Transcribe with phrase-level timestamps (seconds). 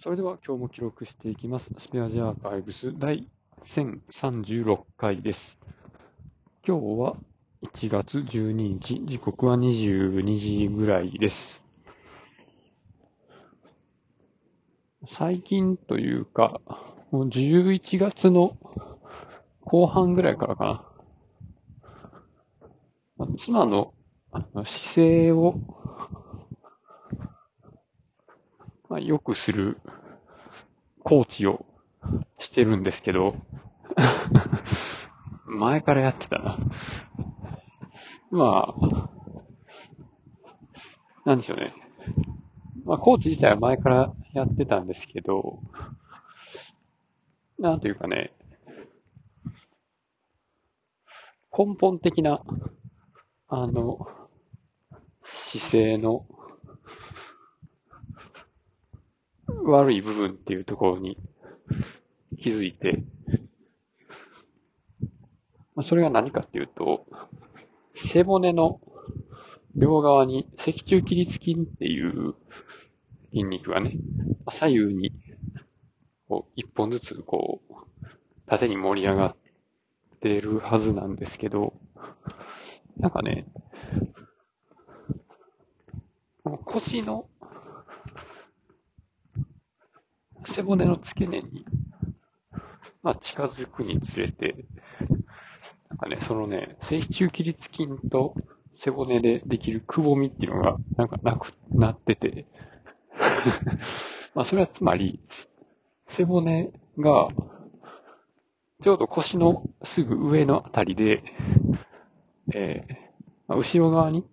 [0.00, 1.72] それでは今日も記録していきます。
[1.76, 3.26] スペアジアーカイブス第
[3.64, 5.58] 1036回です。
[6.64, 7.16] 今日は
[7.62, 11.60] 1月12日、時刻は22時ぐらいです。
[15.08, 16.60] 最近というか、
[17.10, 18.56] もう11月の
[19.62, 20.86] 後半ぐらいからか
[23.18, 23.26] な。
[23.36, 23.92] 妻の
[24.64, 25.56] 姿勢を、
[28.87, 29.78] まあ、良くする
[31.02, 31.64] コーチを
[32.38, 33.34] してるんですけど、
[35.46, 36.58] 前からやってたな。
[38.30, 39.10] まあ、
[41.24, 41.74] なんでしょうね。
[42.84, 45.60] まあ、コーチ自体は前からやってたんですけど、
[47.58, 48.32] なんというかね、
[51.56, 52.42] 根本的な、
[53.48, 54.06] あの、
[55.24, 56.26] 姿勢の
[59.70, 61.18] 悪い部分っていうところに
[62.40, 63.02] 気づいて、
[65.74, 67.06] まあそれが何かっていうと、
[67.96, 68.80] 背骨の
[69.74, 72.34] 両側に脊柱起立筋っていう
[73.30, 73.96] 筋肉がね、
[74.50, 75.12] 左右に
[76.28, 77.74] こう一本ずつこう
[78.46, 79.36] 縦に盛り上がっ
[80.20, 81.74] てるはずなんですけど、
[82.98, 83.46] なんかね、
[86.64, 87.26] 腰の
[90.58, 91.64] 背骨の付け根に、
[93.04, 94.66] まあ、近づくにつれて、
[95.88, 98.34] なんかね、そのね、脊柱起立筋と
[98.74, 102.44] 背骨でできるくぼみっていうのが、なんかなくなってて、
[104.34, 105.20] まあ、それはつまり、
[106.08, 107.28] 背骨が、
[108.82, 111.22] ちょうど腰のすぐ上のあたりで、
[112.52, 112.94] えー
[113.46, 114.26] まあ後ろ側に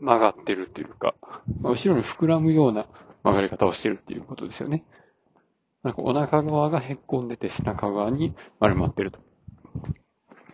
[0.00, 1.14] 曲がってるっていうか、
[1.60, 2.86] まあ後ろに膨らむような
[3.22, 4.84] 曲がり方をしてるっていうことですよね。
[5.82, 9.18] なんかお腹側がへっこんでて背中側に丸まってると。
[9.18, 9.22] っ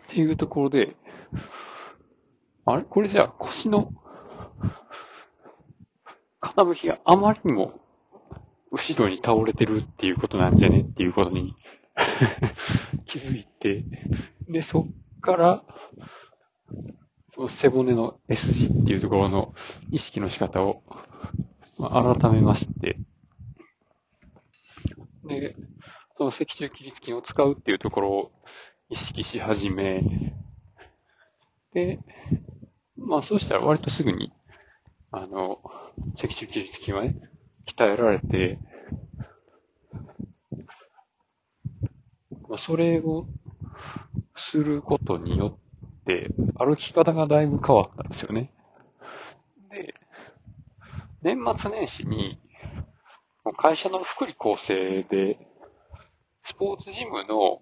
[0.09, 0.97] ていうところで、
[2.65, 2.83] あれ？
[2.85, 3.93] これじゃあ腰の
[6.41, 7.75] 傾きがあまりにも
[8.71, 11.55] 後ろに倒れてるっていうことなんじゃねっていうことに
[13.07, 13.85] 気づいて、
[14.49, 15.62] で、そっから、
[17.47, 19.54] 背骨の S 字っていうところの
[19.93, 20.82] 意識の仕方を、
[21.78, 22.99] まあ改めまして、
[25.25, 25.54] で、
[26.16, 28.32] その脊柱起立筋を使うっていうところを
[28.91, 30.03] 意識し始め、
[31.72, 32.00] で、
[32.97, 34.32] まあそうしたら割とすぐに、
[35.12, 35.60] あの、
[36.16, 37.15] 脊柱起立筋はね、
[37.66, 38.59] 鍛えられて、
[42.49, 43.26] まあそれを
[44.34, 45.68] することによって、
[46.59, 48.51] 歩き方がだいぶ変わったんですよね。
[49.71, 49.95] で、
[51.23, 52.41] 年末年始に、
[53.57, 55.39] 会社の福利厚生で、
[56.45, 57.61] スポーツジムの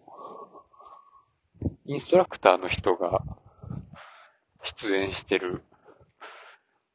[1.86, 3.22] インストラクターの人が
[4.62, 5.62] 出演してる、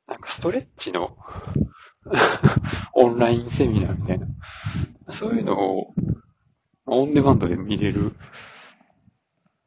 [0.07, 1.17] なんかストレッチの
[2.93, 4.27] オンラインセミナーみたいな、
[5.11, 5.93] そういうのを
[6.85, 8.15] オンデマンドで見れるっ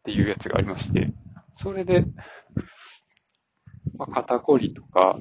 [0.04, 1.12] ていうやつがありまして、
[1.56, 2.04] それで、
[3.96, 5.18] まあ、肩こりとか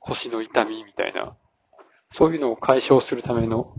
[0.00, 1.36] 腰の痛みみたいな、
[2.12, 3.74] そういうのを解消するための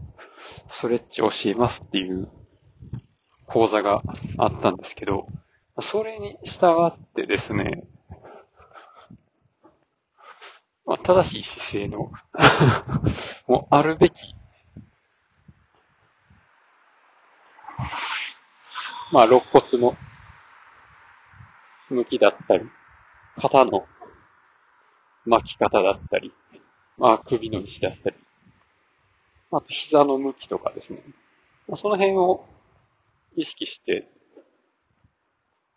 [0.69, 2.29] ストレッチを教えますっていう
[3.47, 4.01] 講座が
[4.37, 5.27] あったんですけど、
[5.81, 7.83] それに従ってですね、
[10.85, 12.11] まあ、正しい姿勢の
[13.47, 14.35] もうあるべき、
[19.11, 19.95] まあ、肋骨の
[21.91, 22.65] 向きだったり、
[23.37, 23.85] 肩の
[25.25, 26.33] 巻き方だったり、
[26.97, 28.15] まあ、首の位置だったり、
[29.51, 31.03] あと膝の向きとかですね。
[31.75, 32.45] その辺を
[33.35, 34.09] 意識して、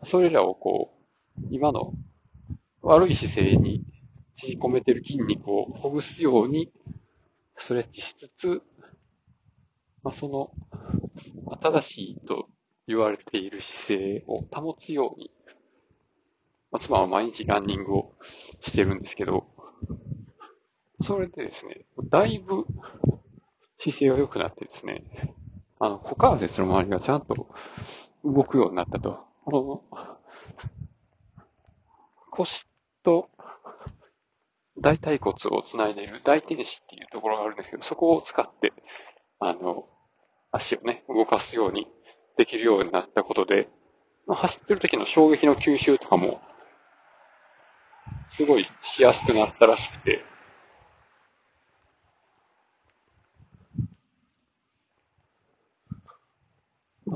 [0.04, 0.94] それらをこ
[1.38, 1.92] う、今の
[2.82, 3.84] 悪い姿勢に
[4.36, 6.72] 縮こめてる筋肉をほぐすように
[7.58, 8.62] ストレッチしつつ、
[10.02, 10.50] まあ、その、
[11.44, 12.48] まあ正しいと
[12.86, 15.30] 言われている姿勢を保つように、
[16.74, 18.12] まあ、妻は毎日ランニングを
[18.60, 19.46] してるんですけど、
[21.02, 22.66] それでですね、だいぶ
[23.78, 25.04] 姿勢が良くなってですね、
[25.78, 27.48] あの、股関節の周りがちゃんと
[28.24, 29.20] 動くようになったと。
[29.44, 30.00] この
[32.32, 32.66] 腰
[33.04, 33.30] と
[34.76, 38.72] 大腿骨をつないでいる大天子っていうところがあるんですけど、そこを使って、
[39.38, 39.84] あの、
[40.50, 41.86] 足をね、動かすように
[42.36, 43.68] できるようになったことで、
[44.26, 46.40] 走ってる時の衝撃の吸収とかも、
[48.36, 50.24] すごいしやすくなったらしくて。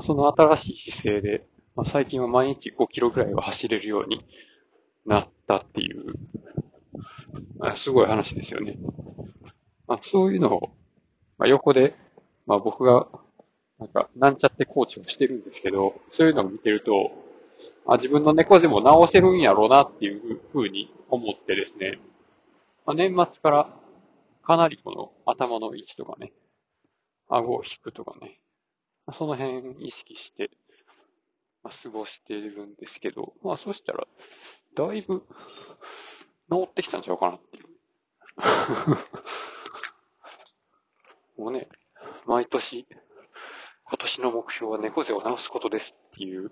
[0.01, 4.23] その新しい姿勢で、まあ、最近は毎日5キロぐらいは走れるように
[5.05, 6.13] なったっていう、
[7.59, 8.77] あすごい話ですよね。
[9.87, 10.69] まあ、そういうのを、
[11.37, 11.95] まあ、横で、
[12.45, 13.07] まあ、僕が、
[13.79, 17.11] なんか、なんちゃってコーチをしてるんですけど、そういうのを見てると、
[17.93, 21.99] あ自分の猫背も直せるんやろうなっていうふうに思ってですね、
[22.85, 23.73] まあ、年末から
[24.43, 26.31] かなりこの頭の位置とかね、
[27.29, 28.39] 顎を引くとかね、
[29.13, 30.51] その辺意識して、
[31.63, 34.07] まあ、過ごしているんですけど、まあそしたら、
[34.75, 35.23] だいぶ
[36.51, 37.65] 治ってきたんちゃうかなっていう。
[41.41, 41.69] もうね、
[42.25, 42.87] 毎年、
[43.85, 46.51] 今年の目標は猫背を治すことですっていう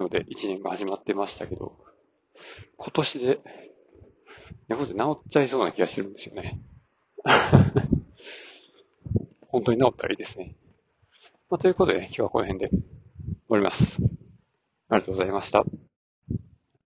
[0.00, 1.76] ので一年が始まってましたけど、
[2.76, 3.40] 今年で
[4.68, 6.60] 猫背治っちゃいそうな気がするんですよね。
[9.48, 10.54] 本当に治ったらいいですね。
[11.50, 12.80] まあ、ということで、今日はこの辺で終
[13.48, 14.00] わります。
[14.88, 15.64] ありがとうございました。